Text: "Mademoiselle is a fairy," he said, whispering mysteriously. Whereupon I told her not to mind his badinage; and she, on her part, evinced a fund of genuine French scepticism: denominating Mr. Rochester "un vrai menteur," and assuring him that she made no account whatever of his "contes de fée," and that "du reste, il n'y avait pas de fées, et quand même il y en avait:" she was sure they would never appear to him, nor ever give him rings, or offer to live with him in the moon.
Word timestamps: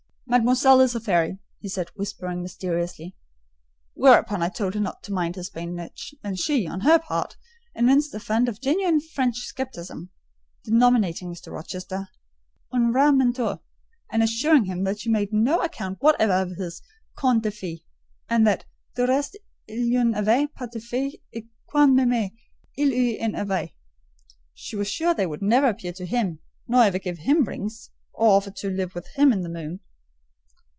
"Mademoiselle 0.31 0.79
is 0.79 0.95
a 0.95 1.01
fairy," 1.01 1.39
he 1.59 1.67
said, 1.67 1.89
whispering 1.93 2.41
mysteriously. 2.41 3.13
Whereupon 3.95 4.41
I 4.41 4.47
told 4.47 4.75
her 4.75 4.79
not 4.79 5.03
to 5.03 5.11
mind 5.11 5.35
his 5.35 5.49
badinage; 5.49 6.15
and 6.23 6.39
she, 6.39 6.65
on 6.65 6.79
her 6.81 6.99
part, 6.99 7.35
evinced 7.75 8.13
a 8.13 8.19
fund 8.21 8.47
of 8.47 8.61
genuine 8.61 9.01
French 9.01 9.39
scepticism: 9.39 10.09
denominating 10.63 11.29
Mr. 11.33 11.51
Rochester 11.51 12.07
"un 12.71 12.93
vrai 12.93 13.11
menteur," 13.13 13.59
and 14.09 14.23
assuring 14.23 14.63
him 14.63 14.85
that 14.85 15.01
she 15.01 15.09
made 15.09 15.33
no 15.33 15.61
account 15.63 15.97
whatever 16.01 16.31
of 16.49 16.55
his 16.55 16.81
"contes 17.17 17.43
de 17.43 17.49
fée," 17.51 17.83
and 18.29 18.47
that 18.47 18.63
"du 18.95 19.07
reste, 19.07 19.35
il 19.67 19.83
n'y 19.83 20.15
avait 20.17 20.47
pas 20.55 20.69
de 20.71 20.79
fées, 20.79 21.19
et 21.33 21.43
quand 21.69 21.93
même 21.93 22.31
il 22.77 22.89
y 22.93 23.17
en 23.21 23.35
avait:" 23.35 23.73
she 24.53 24.77
was 24.77 24.87
sure 24.89 25.13
they 25.13 25.27
would 25.27 25.41
never 25.41 25.67
appear 25.67 25.91
to 25.91 26.05
him, 26.05 26.39
nor 26.69 26.83
ever 26.83 26.99
give 26.99 27.17
him 27.17 27.43
rings, 27.43 27.89
or 28.13 28.37
offer 28.37 28.51
to 28.51 28.69
live 28.69 28.95
with 28.95 29.07
him 29.17 29.33
in 29.33 29.41
the 29.41 29.49
moon. 29.49 29.81